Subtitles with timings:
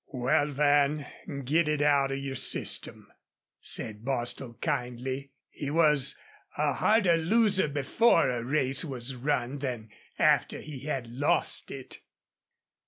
[0.07, 1.05] "Wal, Van,
[1.45, 3.11] get it out of your system,"
[3.61, 5.31] said Bostil, kindly.
[5.51, 6.17] He was
[6.57, 12.01] a harder loser before a race was run than after he had lost it.